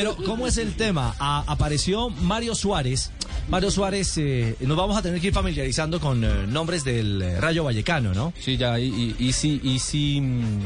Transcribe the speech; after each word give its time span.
Pero, 0.00 0.16
¿cómo 0.24 0.46
es 0.46 0.56
el 0.56 0.74
tema? 0.74 1.14
apareció 1.18 2.08
Mario 2.08 2.54
Suárez. 2.54 3.10
Mario 3.48 3.70
Suárez, 3.70 4.16
eh, 4.16 4.56
nos 4.60 4.76
vamos 4.76 4.96
a 4.96 5.02
tener 5.02 5.20
que 5.20 5.26
ir 5.26 5.32
familiarizando 5.34 6.00
con 6.00 6.24
eh, 6.24 6.46
nombres 6.46 6.84
del 6.84 7.20
eh, 7.20 7.40
Rayo 7.40 7.64
Vallecano, 7.64 8.14
¿no? 8.14 8.32
Sí, 8.40 8.56
ya, 8.56 8.78
y, 8.78 9.14
y, 9.18 9.32
sí, 9.32 9.60
y 9.62 9.78
sí. 9.78 10.20
Mm, 10.20 10.62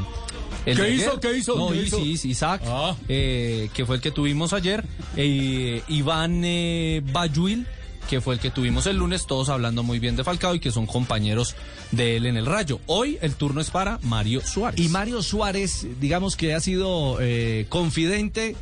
¿Qué 0.65 0.91
hizo? 0.91 1.19
¿Qué 1.19 1.37
hizo? 1.37 1.57
No, 1.57 1.71
¿Qué 1.71 2.01
Isaac, 2.01 2.62
ah. 2.67 2.95
que 3.09 3.85
fue 3.85 3.97
el 3.97 4.03
que 4.03 4.12
tuvimos 4.12 4.53
ayer. 4.53 4.84
Iván 5.16 6.43
Bayuil 7.12 7.66
que 8.09 8.21
fue 8.21 8.35
el 8.35 8.41
que 8.41 8.51
tuvimos 8.51 8.87
el 8.87 8.96
lunes, 8.96 9.27
todos 9.27 9.48
hablando 9.48 9.82
muy 9.82 9.98
bien 9.98 10.16
de 10.16 10.25
Falcao 10.25 10.55
y 10.55 10.61
que 10.61 10.71
son 10.71 10.87
compañeros 10.87 11.57
de 11.91 12.16
él 12.16 12.27
en 12.27 12.37
el 12.37 12.46
Rayo. 12.46 12.80
Hoy 12.87 13.19
el 13.23 13.35
turno 13.35 13.61
es 13.61 13.71
para 13.71 13.98
Mario 14.03 14.41
Suárez. 14.43 14.80
Y 14.80 14.89
Mario 14.89 15.23
Suárez, 15.23 15.87
digamos 16.01 16.37
que 16.37 16.55
ha 16.55 16.61
sido 16.61 17.19
eh, 17.21 17.66
confidente 17.69 18.57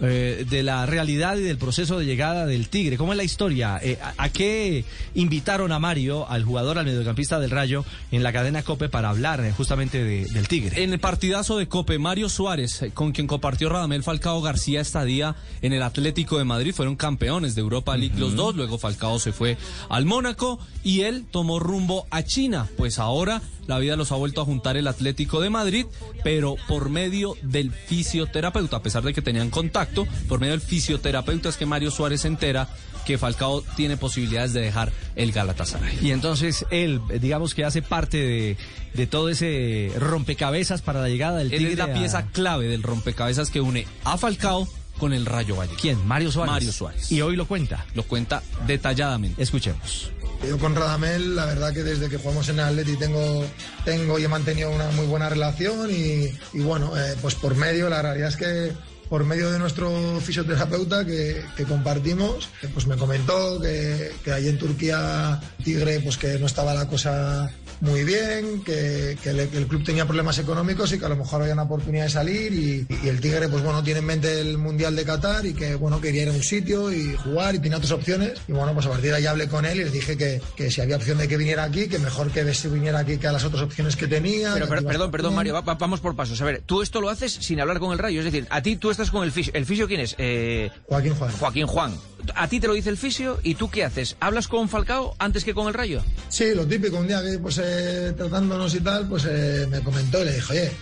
eh, 0.00 0.44
de 0.48 0.62
la 0.62 0.84
realidad 0.84 1.38
y 1.38 1.42
del 1.42 1.56
proceso 1.56 1.98
de 1.98 2.04
llegada 2.04 2.44
del 2.44 2.68
Tigre. 2.68 2.98
¿Cómo 2.98 3.12
es 3.12 3.16
la 3.16 3.24
historia? 3.24 3.78
Eh, 3.82 3.98
a, 4.18 4.28
qué 4.28 4.84
invitaron 5.14 5.72
a 5.72 5.78
Mario, 5.78 6.28
al 6.28 6.44
jugador, 6.44 6.78
al 6.78 6.84
mediocampista 6.84 7.40
del 7.40 7.50
Rayo, 7.50 7.84
en 8.10 8.22
la 8.22 8.32
cadena 8.32 8.62
Cope 8.62 8.90
para 8.90 9.08
hablar 9.08 9.42
eh, 9.42 9.52
justamente 9.52 10.04
del 10.04 10.48
Tigre? 10.48 10.82
En 10.82 10.92
el 10.92 11.00
partidazo 11.00 11.56
de 11.56 11.66
Cope, 11.68 11.98
Mario 11.98 12.28
Suárez, 12.28 12.84
con 12.92 13.12
quien 13.12 13.26
compartió 13.26 13.70
Radamel 13.70 14.02
Falcao 14.02 14.42
García 14.42 14.82
estadía 14.82 15.34
en 15.62 15.72
el 15.72 15.82
Atlético 15.82 16.36
de 16.36 16.44
Madrid, 16.44 16.74
fueron 16.74 16.96
campeones 16.96 17.54
de 17.54 17.62
Europa 17.62 17.96
League 17.96 18.18
los 18.18 18.36
dos, 18.36 18.54
luego 18.54 18.76
Falcao 18.76 19.18
se 19.18 19.32
fue 19.32 19.56
al 19.88 20.04
Mónaco 20.04 20.58
y 20.84 21.02
él 21.02 21.24
tomó 21.30 21.58
rumbo 21.58 22.06
a 22.10 22.22
China, 22.22 22.68
pues 22.76 22.98
ahora 22.98 23.40
la 23.66 23.78
vida 23.78 23.96
los 23.96 24.12
ha 24.12 24.16
vuelto 24.16 24.40
a 24.40 24.44
juntar 24.44 24.76
el 24.76 24.86
Atlético 24.86 25.40
de 25.40 25.50
Madrid, 25.50 25.86
pero 26.22 26.56
por 26.68 26.88
medio 26.88 27.34
del 27.42 27.72
fisioterapeuta, 27.72 28.76
a 28.76 28.82
pesar 28.82 29.02
de 29.02 29.12
que 29.12 29.22
tenían 29.22 29.50
contacto, 29.50 29.85
por 30.28 30.40
medio 30.40 30.52
del 30.52 30.60
fisioterapeuta 30.60 31.48
es 31.48 31.56
que 31.56 31.66
Mario 31.66 31.90
Suárez 31.90 32.22
se 32.22 32.28
entera 32.28 32.68
que 33.06 33.18
Falcao 33.18 33.62
tiene 33.76 33.96
posibilidades 33.96 34.52
de 34.52 34.60
dejar 34.60 34.92
el 35.14 35.32
Galatasaray. 35.32 35.98
Y 36.02 36.10
entonces 36.10 36.66
él, 36.70 37.00
digamos 37.20 37.54
que 37.54 37.64
hace 37.64 37.80
parte 37.80 38.56
de, 38.94 39.06
todo 39.06 39.28
ese 39.28 39.92
rompecabezas 39.98 40.82
para 40.82 41.00
la 41.00 41.08
llegada 41.08 41.38
del 41.38 41.50
Tigre. 41.50 41.66
Él 41.66 41.72
es 41.72 41.78
la 41.78 41.92
pieza 41.94 42.26
clave 42.26 42.66
del 42.66 42.82
rompecabezas 42.82 43.50
que 43.50 43.60
une 43.60 43.86
a 44.04 44.18
Falcao 44.18 44.68
con 44.98 45.12
el 45.12 45.24
Rayo 45.24 45.56
Valle. 45.56 45.74
¿Quién? 45.80 46.04
Mario 46.06 46.32
Suárez. 46.32 46.52
Mario 46.52 46.72
Suárez. 46.72 47.12
Y 47.12 47.20
hoy 47.20 47.36
lo 47.36 47.46
cuenta. 47.46 47.86
Lo 47.94 48.02
cuenta 48.02 48.42
detalladamente. 48.66 49.40
Escuchemos. 49.40 50.10
Yo 50.46 50.58
con 50.58 50.74
Radamel, 50.74 51.34
la 51.34 51.46
verdad 51.46 51.72
que 51.72 51.82
desde 51.82 52.08
que 52.08 52.18
jugamos 52.18 52.48
en 52.48 52.58
el 52.58 52.66
Atleti 52.66 52.96
tengo, 52.96 53.44
tengo 53.84 54.18
y 54.18 54.24
he 54.24 54.28
mantenido 54.28 54.70
una 54.70 54.90
muy 54.90 55.06
buena 55.06 55.28
relación 55.28 55.90
y, 55.90 56.30
bueno, 56.60 56.96
eh, 56.96 57.16
pues 57.22 57.34
por 57.34 57.54
medio, 57.54 57.88
la 57.88 58.02
realidad 58.02 58.28
es 58.28 58.36
que 58.36 58.72
por 59.08 59.24
medio 59.24 59.50
de 59.50 59.58
nuestro 59.58 60.20
fisioterapeuta 60.20 61.04
que, 61.04 61.42
compartimos, 61.68 62.48
pues 62.72 62.86
me 62.86 62.96
comentó 62.96 63.60
que, 63.60 64.12
que 64.24 64.32
ahí 64.32 64.48
en 64.48 64.58
Turquía 64.58 65.40
Tigre 65.62 66.00
pues 66.00 66.16
que 66.16 66.38
no 66.38 66.46
estaba 66.46 66.74
la 66.74 66.86
cosa 66.86 67.50
muy 67.80 68.04
bien, 68.04 68.62
que, 68.62 69.18
el, 69.24 69.66
club 69.66 69.84
tenía 69.84 70.06
problemas 70.06 70.38
económicos 70.38 70.92
y 70.92 70.98
que 70.98 71.04
a 71.04 71.08
lo 71.08 71.16
mejor 71.16 71.42
había 71.42 71.54
una 71.54 71.64
oportunidad 71.64 72.04
de 72.04 72.10
salir 72.10 72.52
y, 72.52 72.86
el 73.06 73.20
Tigre 73.20 73.48
pues 73.48 73.62
bueno 73.62 73.82
tiene 73.82 74.00
en 74.00 74.06
mente 74.06 74.40
el 74.40 74.58
Mundial 74.58 74.96
de 74.96 75.04
Qatar 75.04 75.44
y 75.46 75.54
que 75.54 75.74
bueno 75.74 76.00
quería 76.00 76.22
ir 76.22 76.28
a 76.28 76.32
un 76.32 76.42
sitio 76.42 76.92
y 76.92 77.14
jugar 77.14 77.54
y 77.54 77.58
tenía 77.58 77.76
otras 77.76 77.92
opciones 77.92 78.40
y 78.48 78.52
bueno 78.52 78.72
pues 78.74 78.86
a 78.86 78.90
partir 78.90 79.10
de 79.10 79.16
ahí 79.16 79.26
hablé 79.26 79.48
con 79.48 79.64
él 79.64 79.80
y 79.80 79.84
le 79.84 79.90
dije 79.90 80.16
que, 80.16 80.40
que 80.56 80.70
si 80.70 80.80
había 80.80 80.96
opción 80.96 81.18
de 81.18 81.28
que 81.28 81.36
viniera 81.36 81.64
aquí, 81.64 81.88
que 81.88 81.98
mejor 81.98 82.30
que 82.30 82.44
viniera 82.70 83.00
aquí 83.00 83.18
que 83.18 83.26
a 83.26 83.32
las 83.32 83.44
otras 83.44 83.62
opciones 83.62 83.96
que 83.96 84.06
tenía. 84.06 84.54
Pero, 84.54 84.68
perdón, 84.68 85.10
perdón 85.10 85.34
Mario, 85.34 85.62
vamos 85.62 86.00
por 86.00 86.16
pasos. 86.16 86.40
A 86.40 86.44
ver, 86.44 86.62
tú 86.64 86.82
esto 86.82 87.00
lo 87.00 87.08
haces 87.08 87.32
sin 87.32 87.60
hablar 87.60 87.78
con 87.78 87.92
el 87.92 87.98
Rayo, 87.98 88.20
es 88.20 88.24
decir, 88.24 88.46
a 88.50 88.62
ti 88.62 88.76
tú 88.76 88.90
estás 88.96 89.10
con 89.10 89.24
el 89.24 89.30
fisio. 89.30 89.52
¿El 89.54 89.66
fisio 89.66 89.86
quién 89.86 90.00
es? 90.00 90.14
Eh, 90.16 90.70
Joaquín 90.88 91.14
Juan. 91.14 91.32
Joaquín 91.32 91.66
Juan. 91.66 91.94
A 92.34 92.48
ti 92.48 92.60
te 92.60 92.66
lo 92.66 92.72
dice 92.72 92.88
el 92.88 92.96
fisio 92.96 93.38
y 93.42 93.54
tú 93.54 93.68
qué 93.68 93.84
haces? 93.84 94.16
¿Hablas 94.20 94.48
con 94.48 94.70
Falcao 94.70 95.14
antes 95.18 95.44
que 95.44 95.52
con 95.52 95.68
el 95.68 95.74
Rayo? 95.74 96.02
Sí, 96.30 96.54
lo 96.54 96.66
típico, 96.66 96.96
un 96.96 97.06
día 97.06 97.22
que 97.22 97.38
pues 97.38 97.60
eh, 97.62 98.14
tratándonos 98.16 98.74
y 98.74 98.80
tal, 98.80 99.06
pues 99.06 99.26
eh, 99.28 99.66
me 99.68 99.80
comentó 99.80 100.22
y 100.22 100.24
le 100.24 100.32
dije, 100.32 100.52
oye, 100.52 100.72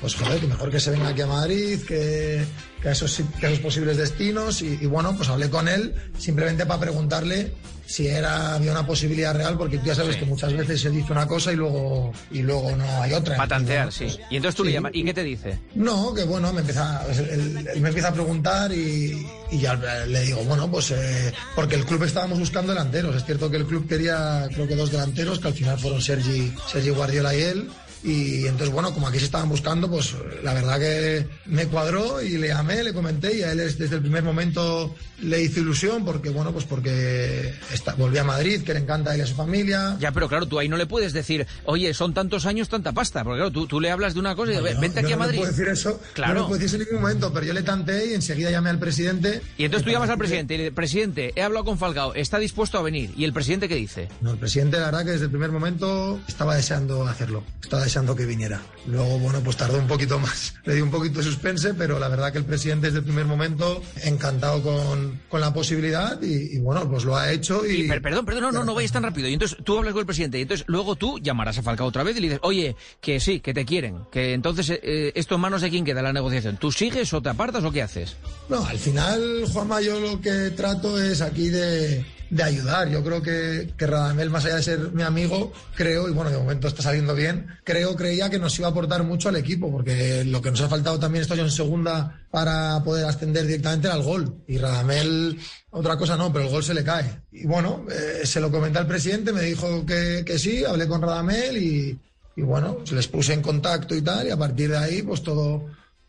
pues 0.00 0.14
joder, 0.14 0.40
que 0.40 0.46
mejor 0.46 0.70
que 0.70 0.80
se 0.80 0.90
venga 0.90 1.08
aquí 1.08 1.20
a 1.22 1.26
Madrid, 1.26 1.80
que, 1.86 2.44
que 2.82 2.88
a, 2.88 2.92
esos, 2.92 3.20
que 3.40 3.46
esos 3.46 3.58
posibles 3.58 3.96
destinos. 3.96 4.62
Y, 4.62 4.78
y, 4.80 4.86
bueno, 4.86 5.16
pues 5.16 5.28
hablé 5.28 5.50
con 5.50 5.68
él 5.68 5.94
simplemente 6.18 6.66
para 6.66 6.80
preguntarle 6.80 7.52
si 7.88 8.06
era 8.06 8.54
había 8.54 8.70
una 8.70 8.86
posibilidad 8.86 9.34
real, 9.34 9.56
porque 9.56 9.78
tú 9.78 9.86
ya 9.86 9.94
sabes 9.94 10.16
que 10.16 10.26
muchas 10.26 10.52
veces 10.52 10.78
se 10.78 10.90
dice 10.90 11.10
una 11.10 11.26
cosa 11.26 11.54
y 11.54 11.56
luego 11.56 12.12
y 12.30 12.42
luego 12.42 12.76
no 12.76 12.84
hay 13.02 13.14
otra. 13.14 13.34
Patantear, 13.34 13.90
sí. 13.90 14.06
y 14.28 14.36
entonces 14.36 14.54
tú 14.54 14.64
le 14.64 14.72
llamas, 14.72 14.92
¿y 14.94 15.02
qué 15.04 15.14
te 15.14 15.24
dice? 15.24 15.58
No, 15.74 16.12
que 16.12 16.24
bueno, 16.24 16.52
me 16.52 16.60
empieza, 16.60 17.02
él, 17.10 17.66
me 17.80 17.88
empieza 17.88 18.08
a 18.08 18.12
preguntar 18.12 18.70
y, 18.72 19.26
y, 19.50 19.58
ya 19.58 19.74
le 20.06 20.20
digo, 20.20 20.44
bueno, 20.44 20.70
pues 20.70 20.90
eh, 20.90 21.32
porque 21.56 21.76
el 21.76 21.86
club 21.86 22.02
estábamos 22.02 22.38
buscando 22.38 22.74
delanteros. 22.74 23.16
Es 23.16 23.24
cierto 23.24 23.50
que 23.50 23.56
el 23.56 23.64
club 23.64 23.88
quería, 23.88 24.46
creo 24.52 24.68
que 24.68 24.76
dos 24.76 24.92
delanteros, 24.92 25.38
que 25.38 25.48
al 25.48 25.54
final 25.54 25.78
fueron 25.78 26.02
Sergi, 26.02 26.52
Sergi 26.70 26.90
Guardiola 26.90 27.34
y 27.34 27.40
él. 27.40 27.70
Y 28.08 28.46
entonces, 28.46 28.70
bueno, 28.70 28.94
como 28.94 29.06
aquí 29.06 29.18
se 29.18 29.26
estaban 29.26 29.50
buscando, 29.50 29.90
pues 29.90 30.14
la 30.42 30.54
verdad 30.54 30.78
que 30.78 31.26
me 31.44 31.66
cuadró 31.66 32.22
y 32.22 32.38
le 32.38 32.48
llamé, 32.48 32.82
le 32.82 32.94
comenté 32.94 33.36
y 33.36 33.42
a 33.42 33.52
él 33.52 33.58
desde 33.58 33.96
el 33.96 34.00
primer 34.00 34.22
momento 34.22 34.94
le 35.20 35.42
hizo 35.42 35.60
ilusión 35.60 36.06
porque, 36.06 36.30
bueno, 36.30 36.52
pues 36.52 36.64
porque 36.64 37.52
está, 37.70 37.94
volví 37.94 38.16
a 38.16 38.24
Madrid, 38.24 38.62
que 38.62 38.72
le 38.72 38.80
encanta 38.80 39.10
a 39.10 39.14
él 39.14 39.20
y 39.20 39.22
a 39.24 39.26
su 39.26 39.34
familia. 39.34 39.96
Ya, 40.00 40.12
pero 40.12 40.26
claro, 40.26 40.46
tú 40.46 40.58
ahí 40.58 40.70
no 40.70 40.78
le 40.78 40.86
puedes 40.86 41.12
decir, 41.12 41.46
oye, 41.66 41.92
son 41.92 42.14
tantos 42.14 42.46
años, 42.46 42.70
tanta 42.70 42.92
pasta, 42.92 43.24
porque 43.24 43.40
claro, 43.40 43.52
tú, 43.52 43.66
tú 43.66 43.78
le 43.78 43.90
hablas 43.90 44.14
de 44.14 44.20
una 44.20 44.34
cosa 44.34 44.52
y 44.52 44.56
dices, 44.56 44.80
vente 44.80 45.00
aquí 45.00 45.12
a 45.12 45.16
Madrid. 45.18 45.36
No 45.36 45.42
puedo 45.42 45.52
decir 45.52 45.68
eso, 45.68 46.00
claro. 46.14 46.34
no 46.34 46.40
lo 46.40 46.46
puedo 46.46 46.60
decir 46.62 46.80
en 46.80 46.86
ningún 46.86 47.02
momento, 47.02 47.30
pero 47.30 47.44
yo 47.44 47.52
le 47.52 47.62
tanteé 47.62 48.06
y 48.06 48.14
enseguida 48.14 48.50
llamé 48.50 48.70
al 48.70 48.78
presidente. 48.78 49.42
Y 49.58 49.64
entonces 49.64 49.84
tú 49.84 49.90
llamas 49.90 50.08
al 50.08 50.18
presidente 50.18 50.54
y 50.54 50.58
le 50.58 50.72
presidente, 50.72 51.32
he 51.36 51.42
hablado 51.42 51.66
con 51.66 51.76
Falcao, 51.76 52.14
está 52.14 52.38
dispuesto 52.38 52.78
a 52.78 52.82
venir. 52.82 53.12
¿Y 53.16 53.24
el 53.24 53.34
presidente 53.34 53.68
qué 53.68 53.74
dice? 53.74 54.08
No, 54.20 54.32
el 54.32 54.38
presidente, 54.38 54.78
la 54.78 54.86
verdad 54.86 55.04
que 55.04 55.10
desde 55.10 55.24
el 55.24 55.30
primer 55.30 55.50
momento 55.50 56.20
estaba 56.26 56.54
deseando 56.54 57.06
hacerlo, 57.06 57.42
estaba 57.62 57.82
deseando 57.82 57.97
que 58.06 58.26
viniera. 58.26 58.60
Luego, 58.86 59.18
bueno, 59.18 59.40
pues 59.40 59.56
tardó 59.56 59.78
un 59.78 59.86
poquito 59.86 60.18
más. 60.18 60.54
Le 60.64 60.74
di 60.74 60.80
un 60.80 60.90
poquito 60.90 61.18
de 61.18 61.24
suspense, 61.24 61.74
pero 61.74 61.98
la 61.98 62.08
verdad 62.08 62.32
que 62.32 62.38
el 62.38 62.44
presidente 62.44 62.86
desde 62.86 62.98
el 62.98 63.04
primer 63.04 63.26
momento 63.26 63.82
encantado 64.04 64.62
con, 64.62 65.20
con 65.28 65.40
la 65.40 65.52
posibilidad 65.52 66.20
y, 66.22 66.58
bueno, 66.58 66.88
pues 66.88 67.04
lo 67.04 67.16
ha 67.16 67.30
hecho 67.32 67.66
y... 67.66 67.88
perdón, 67.88 68.24
perdón, 68.24 68.42
no, 68.42 68.52
no, 68.52 68.64
no 68.64 68.74
vayas 68.74 68.92
tan 68.92 69.02
rápido. 69.02 69.28
Y 69.28 69.34
entonces 69.34 69.58
tú 69.64 69.78
hablas 69.78 69.92
con 69.92 70.00
el 70.00 70.06
presidente 70.06 70.38
y 70.38 70.42
entonces 70.42 70.66
luego 70.68 70.96
tú 70.96 71.18
llamarás 71.18 71.58
a 71.58 71.62
Falcao 71.62 71.86
otra 71.86 72.02
vez 72.02 72.16
y 72.16 72.20
le 72.20 72.26
dices, 72.28 72.40
oye, 72.42 72.76
que 73.00 73.20
sí, 73.20 73.40
que 73.40 73.54
te 73.54 73.64
quieren, 73.64 74.00
que 74.10 74.32
entonces 74.32 74.70
eh, 74.70 75.12
esto 75.14 75.34
en 75.34 75.40
manos 75.40 75.62
de 75.62 75.70
quién 75.70 75.84
queda 75.84 76.02
la 76.02 76.12
negociación. 76.12 76.56
¿Tú 76.56 76.72
sigues 76.72 77.12
o 77.12 77.20
te 77.20 77.28
apartas 77.28 77.64
o 77.64 77.72
qué 77.72 77.82
haces? 77.82 78.16
No, 78.48 78.64
al 78.64 78.78
final, 78.78 79.44
Juanma, 79.52 79.80
yo 79.80 79.98
lo 80.00 80.20
que 80.20 80.50
trato 80.50 81.00
es 81.00 81.20
aquí 81.20 81.48
de 81.48 82.04
de 82.30 82.42
ayudar. 82.42 82.88
Yo 82.88 83.02
creo 83.02 83.22
que, 83.22 83.72
que 83.76 83.86
Radamel, 83.86 84.30
más 84.30 84.44
allá 84.44 84.56
de 84.56 84.62
ser 84.62 84.92
mi 84.92 85.02
amigo, 85.02 85.52
creo, 85.74 86.08
y 86.08 86.12
bueno, 86.12 86.30
de 86.30 86.38
momento 86.38 86.68
está 86.68 86.82
saliendo 86.82 87.14
bien, 87.14 87.46
creo, 87.64 87.96
creía 87.96 88.30
que 88.30 88.38
nos 88.38 88.58
iba 88.58 88.68
a 88.68 88.70
aportar 88.70 89.02
mucho 89.02 89.28
al 89.28 89.36
equipo, 89.36 89.70
porque 89.70 90.24
lo 90.24 90.42
que 90.42 90.50
nos 90.50 90.60
ha 90.60 90.68
faltado 90.68 90.98
también 90.98 91.22
estoy 91.22 91.40
en 91.40 91.50
segunda 91.50 92.22
para 92.30 92.82
poder 92.84 93.06
ascender 93.06 93.46
directamente 93.46 93.88
al 93.88 94.02
gol. 94.02 94.34
Y 94.46 94.58
Radamel, 94.58 95.38
otra 95.70 95.96
cosa 95.96 96.16
no, 96.16 96.32
pero 96.32 96.44
el 96.44 96.50
gol 96.50 96.64
se 96.64 96.74
le 96.74 96.84
cae. 96.84 97.20
Y 97.32 97.46
bueno, 97.46 97.86
eh, 97.90 98.26
se 98.26 98.40
lo 98.40 98.50
comenté 98.50 98.78
al 98.78 98.86
presidente, 98.86 99.32
me 99.32 99.42
dijo 99.42 99.84
que, 99.86 100.22
que 100.24 100.38
sí, 100.38 100.64
hablé 100.64 100.86
con 100.86 101.02
Radamel 101.02 101.56
y, 101.56 101.98
y 102.36 102.42
bueno, 102.42 102.78
se 102.84 102.94
les 102.94 103.08
puse 103.08 103.32
en 103.32 103.42
contacto 103.42 103.94
y 103.94 104.02
tal, 104.02 104.26
y 104.26 104.30
a 104.30 104.36
partir 104.36 104.70
de 104.70 104.78
ahí, 104.78 105.02
pues 105.02 105.22
todo 105.22 105.66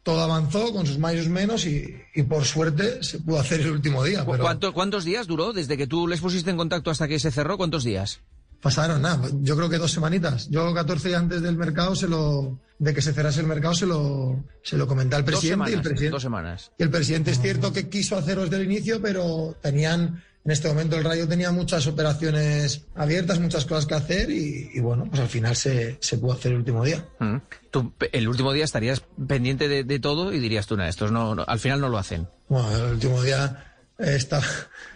todo 0.10 0.22
avanzó 0.22 0.74
con 0.74 0.88
sus 0.88 0.98
sus 0.98 1.30
menos 1.30 1.68
y, 1.68 1.96
por 2.28 2.44
suerte 2.44 3.04
se 3.04 3.20
pudo 3.20 3.40
hacer 3.40 3.62
el 3.62 3.72
último 3.72 4.04
día. 4.04 4.26
¿Cuántos 4.26 5.06
días 5.06 5.28
duró 5.28 5.54
desde 5.54 5.78
que 5.78 5.86
tú 5.86 6.08
les 6.08 6.20
pusiste 6.20 6.50
en 6.50 6.58
contacto 6.58 6.90
hasta 6.90 7.08
que 7.08 7.20
se 7.20 7.30
cerró? 7.30 7.58
¿Cuántos 7.58 7.84
días? 7.84 8.20
Pasaron 8.60 9.04
nada, 9.04 9.30
yo 9.42 9.56
creo 9.56 9.70
que 9.70 9.78
dos 9.78 9.92
semanitas. 9.92 10.50
Yo 10.50 10.74
14 10.74 11.10
días 11.10 11.22
antes 11.22 11.42
del 11.42 11.56
mercado 11.56 11.96
se 11.96 12.08
lo 12.08 12.60
de 12.80 12.94
que 12.94 13.02
se 13.02 13.14
cerrase 13.14 13.42
el 13.42 13.48
mercado 13.48 13.74
se 13.74 13.86
lo 13.86 14.44
se 14.64 14.78
lo 14.78 14.88
comenté 14.88 15.16
al 15.16 15.26
presidente 15.26 15.72
y 15.72 15.74
el 15.76 15.82
presidente 15.82 16.10
dos 16.10 16.24
semanas. 16.24 16.72
Y 16.78 16.84
el 16.84 16.90
presidente 16.90 17.32
es 17.32 17.40
cierto 17.40 17.72
que 17.72 17.88
quiso 17.88 18.18
hacerlo 18.18 18.44
desde 18.44 18.58
el 18.58 18.64
inicio, 18.64 19.02
pero 19.02 19.56
tenían 19.62 20.24
en 20.46 20.52
este 20.52 20.68
momento 20.70 20.98
el 20.98 21.04
Rayo 21.04 21.28
tenía 21.28 21.52
muchas 21.52 21.86
operaciones 21.88 22.86
abiertas, 22.96 23.40
muchas 23.40 23.66
cosas 23.66 23.86
que 23.86 23.96
hacer 23.96 24.30
y, 24.30 24.80
bueno, 24.80 25.06
pues 25.10 25.22
al 25.22 25.28
final 25.28 25.56
se, 25.56 25.98
se, 26.00 26.18
pudo 26.18 26.34
hacer 26.34 26.54
el 26.54 26.60
último 26.60 26.84
día. 26.84 27.06
Mm. 27.20 27.38
Tú, 27.72 27.94
el 28.12 28.28
último 28.28 28.54
día 28.54 28.64
estarías 28.64 29.04
pendiente 29.28 29.68
de, 29.68 30.00
todo 30.00 30.34
y 30.34 30.40
dirías 30.40 30.66
tú, 30.66 30.78
nada, 30.78 30.90
estos 30.90 31.12
no, 31.12 31.36
al 31.46 31.60
final 31.60 31.82
no 31.82 31.90
lo 31.90 31.98
hacen. 31.98 32.28
Bueno, 32.48 32.76
el 32.76 32.94
último 32.94 33.22
día 33.22 33.76
estaba... 33.98 34.46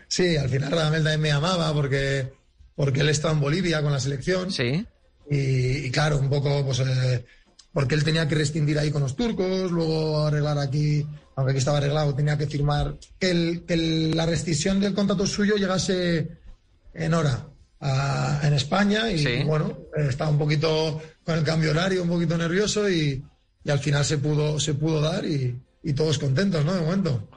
Sí, 0.08 0.38
al 0.38 0.48
final 0.48 0.70
Radamel 0.70 1.02
también 1.02 1.22
me 1.22 1.30
llamaba 1.30 1.74
porque, 1.74 2.34
porque 2.76 3.00
él 3.00 3.10
estaba 3.10 3.34
en 3.34 3.40
Bolivia 3.40 3.82
con 3.82 3.92
la 3.92 4.00
selección. 4.00 4.52
Sí. 4.52 4.86
Y, 5.28 5.90
claro, 5.90 6.20
un 6.20 6.30
poco, 6.30 6.64
pues... 6.64 6.80
Eh, 6.82 7.26
porque 7.72 7.96
él 7.96 8.04
tenía 8.04 8.28
que 8.28 8.36
rescindir 8.36 8.78
ahí 8.78 8.92
con 8.92 9.02
los 9.02 9.16
turcos, 9.16 9.72
luego 9.72 10.28
arreglar 10.28 10.60
aquí 10.60 11.08
aunque 11.36 11.52
aquí 11.52 11.60
estaba 11.60 11.78
arreglado, 11.78 12.14
tenía 12.14 12.38
que 12.38 12.48
firmar 12.48 12.98
que, 13.20 14.12
la 14.16 14.26
rescisión 14.26 14.80
del 14.80 14.94
contrato 14.94 15.26
suyo 15.26 15.56
llegase 15.56 16.30
en 16.94 17.14
hora 17.14 17.48
en 18.44 18.54
España 18.54 19.12
y 19.12 19.44
bueno, 19.44 19.78
estaba 19.98 20.32
un 20.32 20.38
poquito 20.38 21.02
con 21.26 21.38
el 21.38 21.44
cambio 21.44 21.72
horario, 21.72 22.04
un 22.04 22.10
poquito 22.10 22.38
nervioso 22.38 22.90
y, 22.90 23.24
al 23.68 23.80
final 23.80 24.04
se 24.06 24.18
pudo, 24.18 24.60
se 24.60 24.74
pudo 24.74 25.02
dar 25.02 25.26
y, 25.26 25.60
todos 25.96 26.18
contentos, 26.18 26.64
¿no? 26.64 26.74
De 26.74 26.82
momento. 26.82 27.28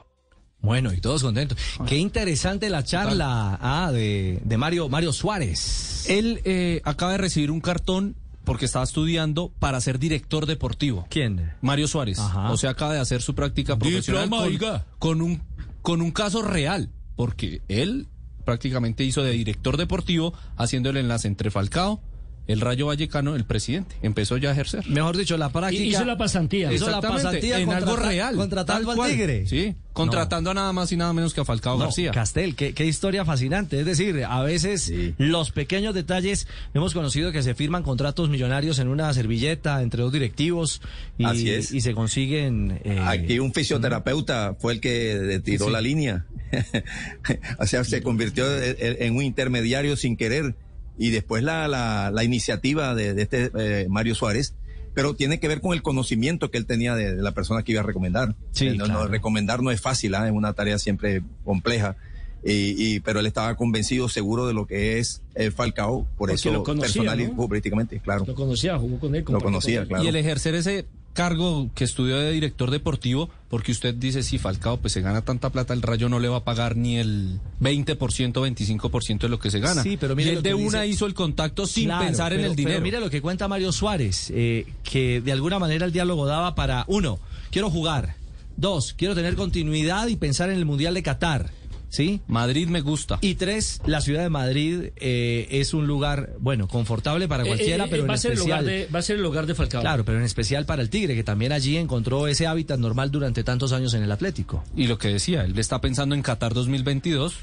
Bueno, 0.61 0.93
y 0.93 1.01
todos 1.01 1.21
contentos. 1.21 1.57
Qué 1.85 1.97
interesante 1.97 2.69
la 2.69 2.83
charla 2.83 3.57
ah, 3.61 3.91
de, 3.91 4.39
de 4.43 4.57
Mario, 4.57 4.89
Mario 4.89 5.11
Suárez. 5.11 6.05
Él 6.07 6.41
eh, 6.45 6.81
acaba 6.85 7.13
de 7.13 7.17
recibir 7.17 7.51
un 7.51 7.59
cartón 7.59 8.15
porque 8.47 8.63
estaba 8.63 8.85
estudiando 8.85 9.51
para 9.59 9.81
ser 9.81 9.99
director 9.99 10.45
deportivo. 10.45 11.05
¿Quién? 11.09 11.51
Mario 11.59 11.85
Suárez. 11.85 12.17
Ajá. 12.17 12.49
O 12.51 12.55
sea, 12.55 12.69
acaba 12.69 12.93
de 12.93 12.99
hacer 13.01 13.21
su 13.21 13.35
práctica 13.35 13.77
profesional 13.77 14.29
con, 14.29 14.81
con 14.99 15.21
un 15.21 15.41
con 15.81 16.01
un 16.01 16.11
caso 16.11 16.41
real, 16.41 16.89
porque 17.17 17.61
él 17.67 18.07
prácticamente 18.45 19.03
hizo 19.03 19.21
de 19.21 19.31
director 19.31 19.75
deportivo 19.75 20.33
haciendo 20.55 20.89
el 20.89 20.95
enlace 20.95 21.27
entre 21.27 21.51
Falcao, 21.51 22.01
el 22.47 22.61
Rayo 22.61 22.87
Vallecano, 22.87 23.35
el 23.35 23.45
presidente. 23.45 23.95
Empezó 24.01 24.37
ya 24.37 24.49
a 24.49 24.51
ejercer. 24.53 24.87
Mejor 24.89 25.17
dicho, 25.17 25.37
la 25.37 25.49
práctica. 25.49 25.83
Hizo 25.83 26.05
la 26.05 26.17
pasantía. 26.17 26.71
Hizo 26.73 26.85
la 26.89 26.97
Exactamente, 26.97 27.23
pasantía 27.25 27.59
en 27.59 27.69
algo 27.71 27.95
real. 27.95 28.35
contratando 28.35 28.91
al. 28.91 29.09
Tigre. 29.11 29.45
Sí, 29.47 29.75
contratando 29.93 30.51
a 30.51 30.53
nada 30.53 30.71
más 30.73 30.91
y 30.91 30.97
nada 30.97 31.11
menos 31.13 31.33
que 31.33 31.41
a 31.41 31.45
Falcao 31.45 31.77
No, 31.77 31.85
García. 31.85 32.11
Castel, 32.11 32.55
qué, 32.55 32.73
qué 32.73 32.85
historia 32.85 33.25
fascinante. 33.25 33.79
Es 33.79 33.85
decir, 33.85 34.23
a 34.27 34.41
veces 34.43 34.91
los 35.17 35.51
pequeños 35.51 35.93
detalles, 35.95 36.47
hemos 36.73 36.93
conocido 36.93 37.31
que 37.31 37.41
se 37.43 37.53
firman 37.55 37.83
contratos 37.83 38.29
millonarios 38.29 38.79
en 38.79 38.87
una 38.89 39.11
servilleta 39.13 39.81
entre 39.81 40.03
dos 40.03 40.13
directivos 40.13 40.81
y, 41.17 41.25
Así 41.25 41.49
es. 41.49 41.71
y 41.73 41.81
se 41.81 41.93
consiguen... 41.93 42.79
eh, 42.83 42.99
Aquí 43.05 43.39
un 43.39 43.53
fisioterapeuta 43.53 44.55
fue 44.59 44.73
el 44.73 44.79
que 44.81 45.41
tiró 45.43 45.65
Sí. 45.65 45.71
la 45.71 45.81
línea. 45.81 46.25
o 47.59 47.65
sea, 47.65 47.83
se 47.83 48.01
convirtió 48.01 48.45
en 48.61 48.77
en 48.99 49.15
un 49.15 49.23
intermediario 49.23 49.95
sin 49.97 50.15
querer. 50.15 50.55
Y 50.97 51.09
después 51.11 51.43
la, 51.43 51.67
la, 51.67 52.11
la 52.11 52.23
iniciativa 52.23 52.95
de, 52.95 53.13
de 53.13 53.21
este 53.21 53.51
eh, 53.57 53.87
Mario 53.89 54.15
Suárez, 54.15 54.55
pero 54.93 55.13
tiene 55.13 55.39
que 55.39 55.47
ver 55.47 55.61
con 55.61 55.73
el 55.73 55.83
conocimiento 55.83 56.49
que 56.49 56.57
él 56.57 56.65
tenía 56.65 56.95
de, 56.95 57.15
de 57.15 57.21
la 57.21 57.31
persona 57.33 57.61
que 57.63 57.71
iba 57.73 57.81
a 57.81 57.85
recomendar. 57.85 58.35
Sí, 58.51 58.67
Eh, 58.67 58.75
no, 58.75 59.05
recomendar 59.07 59.61
no 59.61 59.69
es 59.71 59.79
fácil, 59.79 60.15
¿ah? 60.15 60.25
es 60.27 60.33
una 60.33 60.53
tarea 60.53 60.79
siempre 60.79 61.21
compleja. 61.45 61.95
Y, 62.43 62.75
y- 62.95 62.99
pero 63.01 63.19
él 63.19 63.25
estaba 63.25 63.55
convencido, 63.55 64.09
seguro 64.09 64.47
de 64.47 64.53
lo 64.53 64.65
que 64.67 64.97
es 64.99 65.21
eh, 65.35 65.51
Falcao, 65.51 66.03
por 66.03 66.29
Porque 66.29 66.33
eso 66.35 66.51
lo 66.51 66.63
conocía, 66.63 67.01
personal 67.03 67.21
y 67.21 67.27
políticamente, 67.27 67.99
claro. 67.99 68.25
Lo 68.25 68.35
conocía, 68.35 68.77
jugó 68.77 68.99
con 68.99 69.13
él. 69.15 69.23
Lo 69.27 69.39
conocía, 69.41 69.79
con 69.79 69.81
él. 69.83 69.87
claro. 69.89 70.03
Y 70.03 70.07
el 70.07 70.15
ejercer 70.15 70.55
ese 70.55 70.85
cargo 71.13 71.69
que 71.75 71.83
estudió 71.83 72.17
de 72.17 72.31
director 72.31 72.71
deportivo, 72.71 73.29
porque 73.49 73.71
usted 73.71 73.93
dice, 73.95 74.23
si 74.23 74.37
Falcao 74.37 74.77
pues 74.77 74.93
se 74.93 75.01
gana 75.01 75.21
tanta 75.21 75.49
plata, 75.51 75.73
el 75.73 75.81
Rayo 75.81 76.09
no 76.09 76.19
le 76.19 76.27
va 76.27 76.37
a 76.37 76.43
pagar 76.43 76.75
ni 76.75 76.97
el 76.97 77.39
20%, 77.61 77.95
25% 78.33 79.19
de 79.19 79.29
lo 79.29 79.39
que 79.39 79.51
se 79.51 79.59
gana. 79.59 79.83
Sí, 79.83 79.97
pero 79.97 80.15
mire 80.15 80.31
y 80.33 80.35
él 80.35 80.43
de 80.43 80.53
una 80.53 80.81
dice- 80.81 80.87
hizo 80.87 81.05
el 81.05 81.13
contacto 81.13 81.65
sin 81.65 81.85
Claro, 81.85 82.05
pensar 82.05 82.33
en 82.33 82.41
el 82.41 82.55
dinero. 82.55 82.75
Pero 82.75 82.83
mire 82.83 82.99
lo 82.99 83.09
que 83.09 83.21
cuenta 83.21 83.47
Mario 83.47 83.71
Suárez, 83.71 84.31
eh, 84.33 84.65
que 84.83 85.21
de 85.21 85.31
alguna 85.31 85.59
manera 85.59 85.85
el 85.85 85.91
diálogo 85.91 86.25
daba 86.25 86.55
para, 86.55 86.83
uno, 86.87 87.19
quiero 87.51 87.69
jugar, 87.69 88.15
dos, 88.57 88.93
quiero 88.97 89.15
tener 89.15 89.35
continuidad 89.35 90.07
y 90.07 90.15
pensar 90.15 90.49
en 90.49 90.57
el 90.57 90.65
Mundial 90.65 90.93
de 90.93 91.03
Qatar, 91.03 91.51
¿sí? 91.89 92.21
Madrid 92.27 92.67
me 92.67 92.81
gusta. 92.81 93.19
Y 93.21 93.35
tres, 93.35 93.81
la 93.85 94.01
ciudad 94.01 94.23
de 94.23 94.29
Madrid 94.29 94.91
eh, 94.97 95.47
es 95.51 95.73
un 95.73 95.87
lugar, 95.87 96.33
bueno, 96.39 96.67
confortable 96.67 97.27
para 97.27 97.43
Eh, 97.43 97.47
cualquiera, 97.47 97.85
eh, 97.85 97.87
pero 97.89 98.03
va, 98.03 98.09
en 98.09 98.13
a 98.13 98.17
ser 98.17 98.31
el 98.31 98.37
especial... 98.37 98.59
hogar 98.63 98.73
de, 98.73 98.87
va 98.93 98.99
a 98.99 99.01
ser 99.01 99.17
el 99.17 99.25
hogar 99.25 99.45
de 99.45 99.55
Falcao. 99.55 99.81
Claro, 99.81 100.05
pero 100.05 100.17
en 100.19 100.25
especial 100.25 100.65
para 100.65 100.81
el 100.81 100.89
Tigre, 100.89 101.15
que 101.15 101.23
también 101.23 101.51
allí 101.51 101.77
encontró 101.77 102.27
ese 102.27 102.47
hábitat 102.47 102.79
normal 102.79 103.11
durante 103.11 103.43
tantos 103.43 103.71
años 103.73 103.93
en 103.93 104.03
el 104.03 104.11
Atlético. 104.11 104.63
Y 104.75 104.87
lo 104.87 104.97
que 104.97 105.09
decía, 105.09 105.43
él 105.43 105.57
está 105.57 105.81
pensando 105.81 106.15
en 106.15 106.21
Qatar 106.21 106.53
2022 106.53 107.35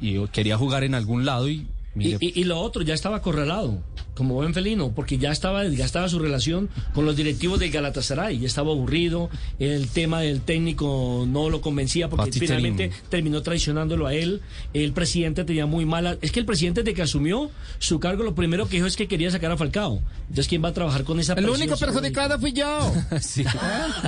y 0.00 0.26
quería 0.28 0.56
jugar 0.56 0.84
en 0.84 0.94
algún 0.94 1.24
lado 1.24 1.48
y 1.48 1.66
Y, 2.00 2.04
mire, 2.04 2.18
y- 2.20 2.40
y 2.40 2.44
lo 2.44 2.58
otro, 2.60 2.82
ya 2.82 2.94
estaba 2.94 3.16
acorralado, 3.16 3.82
como 4.14 4.34
buen 4.34 4.52
felino, 4.54 4.92
porque 4.94 5.18
ya 5.18 5.30
estaba 5.30 5.62
desgastada 5.64 6.08
su 6.08 6.18
relación 6.18 6.68
con 6.94 7.04
los 7.04 7.16
directivos 7.16 7.58
del 7.60 7.70
Galatasaray, 7.70 8.38
ya 8.40 8.46
estaba 8.46 8.72
aburrido, 8.72 9.30
el 9.58 9.88
tema 9.88 10.20
del 10.20 10.40
técnico 10.40 11.24
no 11.28 11.50
lo 11.50 11.60
convencía 11.60 12.08
porque 12.08 12.26
Pati 12.26 12.40
finalmente 12.40 12.90
terminó 13.08 13.42
traicionándolo 13.42 14.06
a 14.06 14.14
él, 14.14 14.40
el 14.74 14.92
presidente 14.92 15.44
tenía 15.44 15.66
muy 15.66 15.84
mala, 15.86 16.16
es 16.20 16.32
que 16.32 16.40
el 16.40 16.46
presidente 16.46 16.82
desde 16.82 16.94
que 16.94 17.02
asumió 17.02 17.50
su 17.78 18.00
cargo 18.00 18.22
lo 18.24 18.34
primero 18.34 18.66
que 18.68 18.76
dijo 18.76 18.86
es 18.86 18.96
que 18.96 19.06
quería 19.08 19.30
sacar 19.30 19.50
a 19.52 19.56
Falcao, 19.56 20.02
entonces 20.22 20.48
¿quién 20.48 20.64
va 20.64 20.68
a 20.68 20.72
trabajar 20.74 21.04
con 21.04 21.20
esa 21.20 21.34
El 21.34 21.44
presión 21.44 21.60
único 21.62 21.76
perjudicado 21.78 22.38
fui 22.40 22.52
yo. 22.52 22.92
sí. 23.20 23.44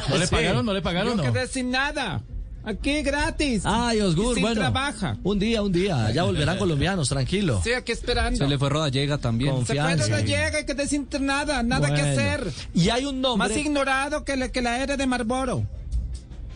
¿No 0.08 0.18
le 0.18 0.26
pagaron? 0.26 0.66
¿No 0.66 0.72
le 0.74 0.82
pagaron? 0.82 1.16
Yo 1.16 1.24
No. 1.24 1.32
quedé 1.32 1.46
sin 1.46 1.70
nada. 1.70 2.22
Aquí 2.62 3.02
gratis. 3.02 3.62
Ay, 3.64 4.00
Osgur, 4.00 4.32
Y 4.32 4.34
sin 4.34 4.42
bueno. 4.42 4.60
trabaja. 4.60 5.16
Un 5.22 5.38
día, 5.38 5.62
un 5.62 5.72
día. 5.72 6.10
Ya 6.10 6.24
volverán 6.24 6.58
colombianos, 6.58 7.08
tranquilo. 7.08 7.56
Estoy 7.58 7.72
aquí 7.72 7.92
esperando. 7.92 8.36
se 8.38 8.46
le 8.46 8.58
fue 8.58 8.68
Rodallega 8.68 9.16
también. 9.18 9.52
Con- 9.52 9.66
Se 9.66 9.74
fue 9.74 9.76
confianza. 9.82 10.08
no 10.08 10.18
llega 10.20 10.60
y 10.60 10.66
quedé 10.66 10.86
sin 10.86 11.08
nada, 11.20 11.62
nada 11.62 11.88
que 11.94 12.02
Bueno. 12.02 12.12
hacer. 12.12 12.52
Y 12.74 12.90
hay 12.90 13.06
un 13.06 13.20
nombre. 13.20 13.48
Más 13.48 13.56
ignorado 13.56 14.24
que 14.24 14.36
la, 14.36 14.48
que 14.50 14.60
la 14.60 14.78
era 14.82 14.96
de 14.96 15.06
Marlboro. 15.06 15.64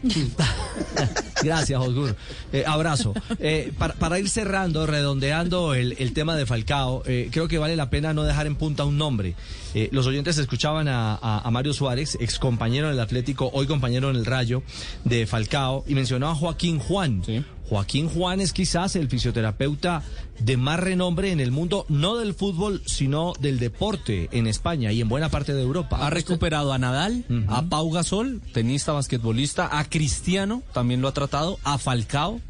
Gracias, 1.45 1.81
Osgur. 1.81 2.17
Eh, 2.53 2.65
abrazo. 2.67 3.15
Eh, 3.39 3.73
para, 3.79 4.19
ir 4.19 4.29
cerrando, 4.29 4.87
redondeando 4.87 5.75
el, 5.75 5.97
el 5.99 6.13
tema 6.13 6.37
de 6.37 6.47
Falcao, 6.47 7.03
eh, 7.07 7.29
creo 7.31 7.49
que 7.49 7.59
vale 7.59 7.77
la 7.77 7.91
pena 7.91 8.15
no 8.15 8.23
dejar 8.23 8.47
en 8.47 8.57
punta 8.57 8.85
un 8.85 8.97
nombre. 8.97 9.35
Eh, 9.75 9.89
los 9.91 10.07
oyentes 10.07 10.39
escuchaban 10.39 10.87
a, 10.89 11.49
Mario 11.51 11.73
Suárez, 11.73 12.17
ex 12.21 12.39
compañero 12.39 12.87
en 12.87 12.95
el 12.95 13.01
Atlético, 13.01 13.51
hoy 13.53 13.67
compañero 13.67 14.11
en 14.11 14.17
el 14.17 14.25
Rayo 14.25 14.63
de 15.05 15.27
Falcao, 15.27 15.85
y 15.87 15.95
mencionaba 15.95 16.33
a 16.33 16.37
Joaquín 16.37 16.79
Juan. 16.79 17.23
Joaquín 17.69 18.09
Juan 18.09 18.41
es 18.41 18.53
quizás 18.53 18.97
el 18.97 19.09
fisioterapeuta 19.09 20.03
de 20.39 20.57
más 20.57 20.81
renombre 20.81 21.33
en 21.33 21.41
el 21.41 21.51
mundo, 21.51 21.87
no 21.89 22.17
del 22.17 22.35
fútbol, 22.35 22.83
sino 22.87 23.33
del 23.41 23.59
deporte 23.59 24.29
en 24.33 24.47
España 24.47 24.93
y 24.93 25.01
en 25.01 25.09
buena 25.09 25.29
parte 25.29 25.55
de 25.55 25.63
Europa. 25.63 25.99
Ha 26.01 26.11
recuperado 26.11 26.73
a 26.73 26.79
Nadal, 26.79 27.25
a 27.49 27.63
Pau 27.63 27.91
Gasol, 27.91 28.41
tenista, 28.53 28.93
basquetbolista, 28.93 29.79
a 29.79 29.89
Cristiano, 29.89 30.63
también 30.73 31.01
lo 31.01 31.09
ha 31.09 31.13
tratado, 31.13 31.59
a 31.65 31.79
Falcao. 31.79 32.41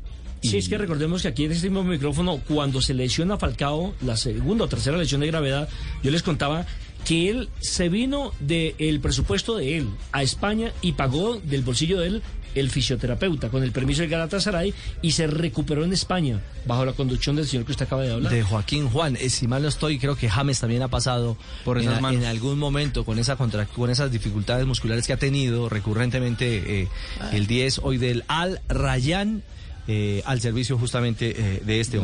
Sí, 0.42 0.58
es 0.58 0.68
que 0.68 0.76
recordemos 0.76 1.22
que 1.22 1.28
aquí 1.28 1.44
en 1.44 1.52
este 1.52 1.70
mismo 1.70 1.84
micrófono, 1.84 2.38
cuando 2.46 2.82
se 2.82 2.92
lesiona 2.92 3.38
Falcao, 3.38 3.94
la 4.02 4.16
segunda 4.16 4.64
o 4.64 4.68
tercera 4.68 4.98
lesión 4.98 5.22
de 5.22 5.28
gravedad, 5.28 5.68
yo 6.02 6.10
les 6.10 6.22
contaba 6.22 6.66
que 7.04 7.28
él 7.30 7.48
se 7.60 7.88
vino 7.88 8.32
del 8.40 9.00
presupuesto 9.00 9.56
de 9.56 9.78
él 9.78 9.88
a 10.12 10.22
España 10.22 10.72
y 10.80 10.92
pagó 10.92 11.40
del 11.42 11.62
bolsillo 11.62 12.00
de 12.00 12.06
él 12.08 12.22
el 12.54 12.70
fisioterapeuta 12.70 13.48
con 13.48 13.64
el 13.64 13.72
permiso 13.72 14.02
del 14.02 14.10
Galatasaray 14.10 14.72
y 15.02 15.10
se 15.10 15.26
recuperó 15.26 15.82
en 15.84 15.92
España 15.92 16.40
bajo 16.66 16.84
la 16.84 16.92
conducción 16.92 17.34
del 17.34 17.48
señor 17.48 17.66
que 17.66 17.72
usted 17.72 17.86
acaba 17.86 18.02
de 18.02 18.12
hablar. 18.12 18.32
de 18.32 18.44
Joaquín 18.44 18.88
Juan. 18.88 19.16
Eh, 19.16 19.28
si 19.28 19.48
mal 19.48 19.62
no 19.62 19.68
estoy, 19.68 19.98
creo 19.98 20.14
que 20.14 20.28
James 20.30 20.60
también 20.60 20.82
ha 20.82 20.88
pasado 20.88 21.36
Por 21.64 21.78
en, 21.78 21.84
esas 21.84 21.98
a- 21.98 22.00
manos. 22.00 22.22
en 22.22 22.28
algún 22.28 22.60
momento 22.60 23.04
con 23.04 23.18
esa 23.18 23.34
contra- 23.36 23.66
con 23.66 23.90
esas 23.90 24.12
dificultades 24.12 24.66
musculares 24.66 25.04
que 25.04 25.12
ha 25.12 25.16
tenido 25.16 25.68
recurrentemente 25.68 26.82
eh, 26.82 26.88
el 27.32 27.48
10 27.48 27.80
hoy 27.82 27.98
del 27.98 28.22
Al 28.28 28.60
Rayyan 28.68 29.42
eh, 29.86 30.22
al 30.24 30.40
servicio 30.40 30.78
justamente 30.78 31.34
eh, 31.36 31.60
de 31.62 31.80
este 31.80 31.98
hombre. 31.98 32.02